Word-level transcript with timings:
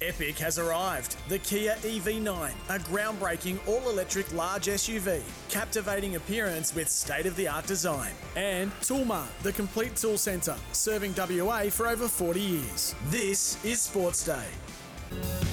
Epic 0.00 0.38
has 0.38 0.60
arrived. 0.60 1.16
The 1.28 1.40
Kia 1.40 1.74
EV9, 1.80 2.52
a 2.68 2.78
groundbreaking 2.78 3.58
all 3.66 3.90
electric 3.90 4.32
large 4.32 4.66
SUV, 4.66 5.20
captivating 5.50 6.14
appearance 6.14 6.72
with 6.72 6.88
state 6.88 7.26
of 7.26 7.34
the 7.34 7.48
art 7.48 7.66
design. 7.66 8.12
And 8.36 8.70
Toolmart, 8.80 9.26
the 9.42 9.52
complete 9.52 9.96
tool 9.96 10.16
centre, 10.16 10.56
serving 10.70 11.14
WA 11.16 11.64
for 11.64 11.88
over 11.88 12.06
40 12.06 12.40
years. 12.40 12.94
This 13.06 13.62
is 13.64 13.80
Sports 13.80 14.24
Day. 14.24 15.47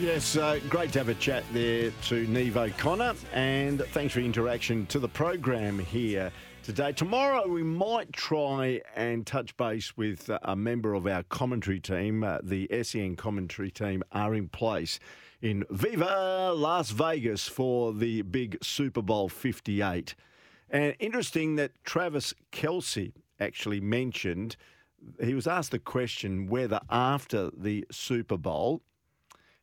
Yes, 0.00 0.36
uh, 0.36 0.60
great 0.68 0.92
to 0.92 1.00
have 1.00 1.08
a 1.08 1.14
chat 1.14 1.42
there 1.52 1.90
to 2.02 2.24
Neve 2.28 2.56
O'Connor, 2.56 3.14
and 3.32 3.80
thanks 3.86 4.14
for 4.14 4.20
your 4.20 4.26
interaction 4.26 4.86
to 4.86 5.00
the 5.00 5.08
program 5.08 5.80
here 5.80 6.30
today. 6.62 6.92
Tomorrow, 6.92 7.48
we 7.48 7.64
might 7.64 8.12
try 8.12 8.80
and 8.94 9.26
touch 9.26 9.56
base 9.56 9.96
with 9.96 10.30
uh, 10.30 10.38
a 10.42 10.54
member 10.54 10.94
of 10.94 11.08
our 11.08 11.24
commentary 11.24 11.80
team. 11.80 12.22
Uh, 12.22 12.38
the 12.44 12.68
SEN 12.84 13.16
commentary 13.16 13.72
team 13.72 14.04
are 14.12 14.36
in 14.36 14.48
place 14.48 15.00
in 15.42 15.64
Viva 15.68 16.52
Las 16.54 16.90
Vegas 16.90 17.48
for 17.48 17.92
the 17.92 18.22
big 18.22 18.56
Super 18.62 19.02
Bowl 19.02 19.28
58. 19.28 20.14
And 20.70 20.94
interesting 21.00 21.56
that 21.56 21.72
Travis 21.82 22.34
Kelce 22.52 23.14
actually 23.40 23.80
mentioned, 23.80 24.54
he 25.20 25.34
was 25.34 25.48
asked 25.48 25.72
the 25.72 25.80
question 25.80 26.46
whether 26.46 26.78
after 26.88 27.50
the 27.56 27.84
Super 27.90 28.36
Bowl, 28.36 28.82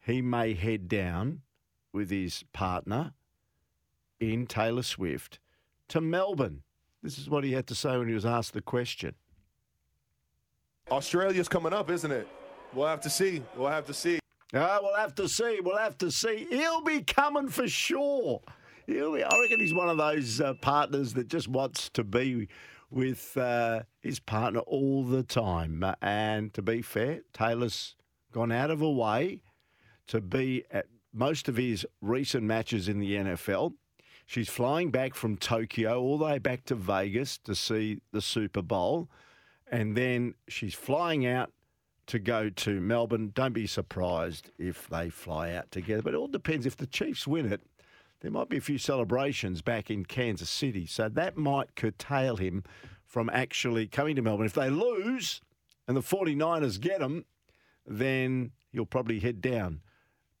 he 0.00 0.22
may 0.22 0.54
head 0.54 0.88
down 0.88 1.42
with 1.92 2.10
his 2.10 2.44
partner 2.52 3.12
in 4.18 4.46
Taylor 4.46 4.82
Swift 4.82 5.38
to 5.88 6.00
Melbourne. 6.00 6.62
This 7.02 7.18
is 7.18 7.30
what 7.30 7.44
he 7.44 7.52
had 7.52 7.66
to 7.68 7.74
say 7.74 7.96
when 7.96 8.08
he 8.08 8.14
was 8.14 8.26
asked 8.26 8.52
the 8.52 8.60
question. 8.60 9.14
Australia's 10.90 11.48
coming 11.48 11.72
up, 11.72 11.90
isn't 11.90 12.10
it? 12.10 12.28
We'll 12.74 12.86
have 12.86 13.00
to 13.02 13.10
see. 13.10 13.42
We'll 13.56 13.68
have 13.68 13.86
to 13.86 13.94
see. 13.94 14.18
Ah, 14.54 14.78
we'll 14.82 14.96
have 14.96 15.14
to 15.16 15.28
see. 15.28 15.60
We'll 15.62 15.78
have 15.78 15.96
to 15.98 16.10
see. 16.10 16.46
He'll 16.50 16.82
be 16.82 17.02
coming 17.02 17.48
for 17.48 17.68
sure. 17.68 18.40
He'll 18.86 19.14
be, 19.14 19.22
I 19.22 19.38
reckon 19.40 19.60
he's 19.60 19.74
one 19.74 19.88
of 19.88 19.98
those 19.98 20.40
uh, 20.40 20.54
partners 20.60 21.14
that 21.14 21.28
just 21.28 21.48
wants 21.48 21.88
to 21.90 22.04
be 22.04 22.48
with 22.90 23.36
uh, 23.36 23.82
his 24.00 24.18
partner 24.18 24.60
all 24.60 25.04
the 25.04 25.22
time. 25.22 25.84
And 26.02 26.52
to 26.54 26.62
be 26.62 26.82
fair, 26.82 27.20
Taylor's 27.32 27.94
gone 28.32 28.50
out 28.50 28.70
of 28.70 28.82
a 28.82 28.90
way 28.90 29.42
to 30.10 30.20
be 30.20 30.64
at 30.72 30.86
most 31.12 31.48
of 31.48 31.56
his 31.56 31.86
recent 32.00 32.42
matches 32.42 32.88
in 32.88 32.98
the 32.98 33.14
NFL. 33.14 33.74
She's 34.26 34.48
flying 34.48 34.90
back 34.90 35.14
from 35.14 35.36
Tokyo 35.36 36.00
all 36.00 36.18
the 36.18 36.24
way 36.24 36.38
back 36.38 36.64
to 36.66 36.74
Vegas 36.74 37.38
to 37.38 37.54
see 37.54 38.00
the 38.12 38.20
Super 38.20 38.60
Bowl. 38.60 39.08
And 39.70 39.96
then 39.96 40.34
she's 40.48 40.74
flying 40.74 41.26
out 41.26 41.52
to 42.08 42.18
go 42.18 42.50
to 42.50 42.80
Melbourne. 42.80 43.30
Don't 43.36 43.52
be 43.52 43.68
surprised 43.68 44.50
if 44.58 44.88
they 44.88 45.10
fly 45.10 45.52
out 45.52 45.70
together. 45.70 46.02
But 46.02 46.14
it 46.14 46.16
all 46.16 46.26
depends. 46.26 46.66
If 46.66 46.76
the 46.76 46.86
Chiefs 46.86 47.28
win 47.28 47.52
it, 47.52 47.60
there 48.20 48.32
might 48.32 48.48
be 48.48 48.56
a 48.56 48.60
few 48.60 48.78
celebrations 48.78 49.62
back 49.62 49.92
in 49.92 50.04
Kansas 50.04 50.50
City. 50.50 50.86
So 50.86 51.08
that 51.08 51.36
might 51.36 51.76
curtail 51.76 52.36
him 52.36 52.64
from 53.06 53.30
actually 53.30 53.86
coming 53.86 54.16
to 54.16 54.22
Melbourne. 54.22 54.46
If 54.46 54.54
they 54.54 54.70
lose 54.70 55.40
and 55.86 55.96
the 55.96 56.00
49ers 56.00 56.80
get 56.80 57.00
him, 57.00 57.26
then 57.86 58.50
he'll 58.72 58.86
probably 58.86 59.20
head 59.20 59.40
down 59.40 59.82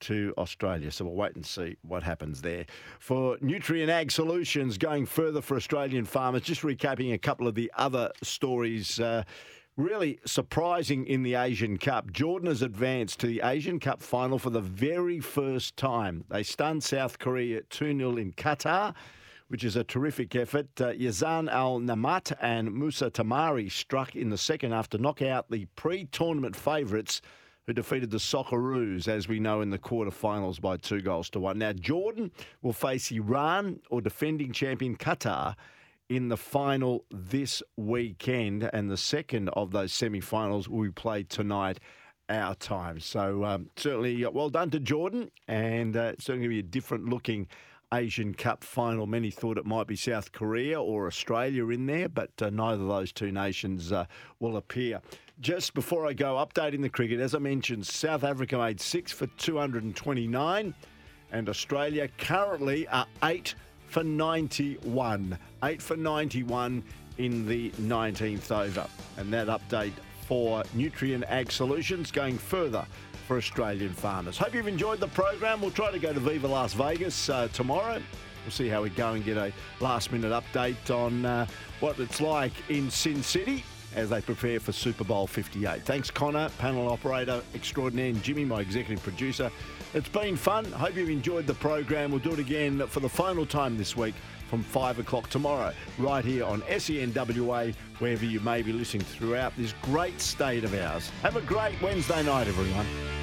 to 0.00 0.34
Australia. 0.38 0.90
So 0.90 1.04
we'll 1.04 1.14
wait 1.14 1.34
and 1.34 1.44
see 1.44 1.76
what 1.82 2.02
happens 2.02 2.42
there. 2.42 2.66
For 2.98 3.38
Nutrient 3.40 3.90
Ag 3.90 4.10
Solutions, 4.10 4.78
going 4.78 5.06
further 5.06 5.40
for 5.40 5.56
Australian 5.56 6.04
farmers, 6.04 6.42
just 6.42 6.62
recapping 6.62 7.12
a 7.12 7.18
couple 7.18 7.46
of 7.46 7.54
the 7.54 7.70
other 7.76 8.10
stories. 8.22 8.98
Uh, 8.98 9.24
really 9.76 10.18
surprising 10.26 11.06
in 11.06 11.22
the 11.22 11.34
Asian 11.34 11.78
Cup. 11.78 12.12
Jordan 12.12 12.48
has 12.48 12.62
advanced 12.62 13.20
to 13.20 13.26
the 13.26 13.40
Asian 13.42 13.80
Cup 13.80 14.02
final 14.02 14.38
for 14.38 14.50
the 14.50 14.60
very 14.60 15.20
first 15.20 15.76
time. 15.76 16.24
They 16.28 16.42
stunned 16.42 16.82
South 16.82 17.18
Korea 17.18 17.62
2 17.62 17.96
0 17.96 18.16
in 18.16 18.32
Qatar. 18.32 18.94
Which 19.48 19.64
is 19.64 19.74
a 19.74 19.82
terrific 19.82 20.36
effort. 20.36 20.68
Uh, 20.80 20.92
Yazan 20.92 21.50
Al-Naimat 21.50 22.36
and 22.40 22.72
Musa 22.72 23.10
Tamari 23.10 23.68
struck 23.68 24.14
in 24.14 24.30
the 24.30 24.38
second 24.38 24.70
half 24.70 24.88
to 24.90 24.98
knock 24.98 25.22
out 25.22 25.50
the 25.50 25.64
pre 25.74 26.04
tournament 26.04 26.54
favourites 26.54 27.20
who 27.66 27.72
defeated 27.72 28.10
the 28.10 28.18
Socceroos, 28.18 29.08
as 29.08 29.28
we 29.28 29.38
know, 29.38 29.60
in 29.60 29.70
the 29.70 29.78
quarterfinals 29.78 30.60
by 30.60 30.76
two 30.76 31.00
goals 31.00 31.30
to 31.30 31.40
one. 31.40 31.58
Now, 31.58 31.72
Jordan 31.72 32.30
will 32.62 32.72
face 32.72 33.10
Iran 33.10 33.80
or 33.90 34.00
defending 34.00 34.52
champion 34.52 34.96
Qatar 34.96 35.54
in 36.08 36.28
the 36.28 36.36
final 36.36 37.04
this 37.10 37.62
weekend, 37.76 38.68
and 38.72 38.90
the 38.90 38.96
second 38.96 39.48
of 39.50 39.70
those 39.70 39.92
semi 39.92 40.20
finals 40.20 40.68
will 40.68 40.82
be 40.82 40.90
played 40.90 41.28
tonight. 41.28 41.80
Our 42.28 42.54
time. 42.54 43.00
So, 43.00 43.44
um, 43.44 43.70
certainly 43.76 44.24
uh, 44.24 44.30
well 44.30 44.50
done 44.50 44.70
to 44.70 44.78
Jordan, 44.78 45.32
and 45.48 45.96
uh, 45.96 46.12
it's 46.12 46.26
certainly 46.26 46.46
going 46.46 46.58
to 46.58 46.62
be 46.62 46.68
a 46.68 46.70
different 46.70 47.08
looking 47.08 47.48
Asian 47.92 48.34
Cup 48.34 48.62
final. 48.62 49.06
Many 49.06 49.30
thought 49.30 49.58
it 49.58 49.66
might 49.66 49.88
be 49.88 49.96
South 49.96 50.30
Korea 50.30 50.80
or 50.80 51.08
Australia 51.08 51.68
in 51.70 51.86
there, 51.86 52.08
but 52.08 52.30
uh, 52.40 52.50
neither 52.50 52.82
of 52.82 52.88
those 52.88 53.12
two 53.12 53.32
nations 53.32 53.90
uh, 53.90 54.04
will 54.38 54.56
appear. 54.56 55.00
Just 55.40 55.72
before 55.72 56.06
I 56.06 56.12
go, 56.12 56.34
updating 56.34 56.82
the 56.82 56.90
cricket, 56.90 57.18
as 57.18 57.34
I 57.34 57.38
mentioned, 57.38 57.86
South 57.86 58.24
Africa 58.24 58.58
made 58.58 58.78
six 58.78 59.10
for 59.10 59.26
229, 59.26 60.74
and 61.32 61.48
Australia 61.48 62.08
currently 62.18 62.86
are 62.88 63.06
eight 63.22 63.54
for 63.86 64.04
91. 64.04 65.38
Eight 65.64 65.80
for 65.80 65.96
91 65.96 66.84
in 67.16 67.46
the 67.46 67.70
19th 67.70 68.50
over. 68.52 68.86
And 69.16 69.32
that 69.32 69.46
update 69.46 69.94
for 70.26 70.62
Nutrient 70.74 71.24
Ag 71.28 71.50
Solutions 71.50 72.10
going 72.10 72.36
further 72.36 72.84
for 73.26 73.38
Australian 73.38 73.94
farmers. 73.94 74.36
Hope 74.36 74.54
you've 74.54 74.68
enjoyed 74.68 75.00
the 75.00 75.08
program. 75.08 75.62
We'll 75.62 75.70
try 75.70 75.90
to 75.90 75.98
go 75.98 76.12
to 76.12 76.20
Viva 76.20 76.48
Las 76.48 76.74
Vegas 76.74 77.30
uh, 77.30 77.48
tomorrow. 77.54 78.02
We'll 78.44 78.52
see 78.52 78.68
how 78.68 78.82
we 78.82 78.90
go 78.90 79.14
and 79.14 79.24
get 79.24 79.38
a 79.38 79.54
last 79.80 80.12
minute 80.12 80.32
update 80.32 80.94
on 80.94 81.24
uh, 81.24 81.46
what 81.80 81.98
it's 81.98 82.20
like 82.20 82.52
in 82.68 82.90
Sin 82.90 83.22
City 83.22 83.64
as 83.94 84.10
they 84.10 84.20
prepare 84.20 84.60
for 84.60 84.72
Super 84.72 85.04
Bowl 85.04 85.26
58. 85.26 85.82
Thanks, 85.82 86.10
Connor, 86.10 86.48
panel 86.58 86.88
operator 86.88 87.42
extraordinaire, 87.54 88.10
and 88.10 88.22
Jimmy, 88.22 88.44
my 88.44 88.60
executive 88.60 89.02
producer. 89.02 89.50
It's 89.94 90.08
been 90.08 90.36
fun. 90.36 90.64
Hope 90.72 90.94
you've 90.94 91.10
enjoyed 91.10 91.46
the 91.46 91.54
program. 91.54 92.10
We'll 92.10 92.20
do 92.20 92.32
it 92.32 92.38
again 92.38 92.86
for 92.86 93.00
the 93.00 93.08
final 93.08 93.44
time 93.44 93.76
this 93.76 93.96
week 93.96 94.14
from 94.48 94.62
5 94.64 94.98
o'clock 94.98 95.30
tomorrow, 95.30 95.72
right 95.98 96.24
here 96.24 96.44
on 96.44 96.62
SENWA, 96.62 97.72
wherever 98.00 98.24
you 98.24 98.40
may 98.40 98.62
be 98.62 98.72
listening 98.72 99.04
throughout 99.04 99.56
this 99.56 99.74
great 99.82 100.20
state 100.20 100.64
of 100.64 100.74
ours. 100.74 101.08
Have 101.22 101.36
a 101.36 101.40
great 101.42 101.80
Wednesday 101.80 102.22
night, 102.24 102.48
everyone. 102.48 103.19